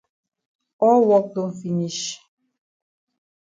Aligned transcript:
All 0.87 1.01
wok 1.07 1.25
don 1.35 1.49
finish. 1.59 2.01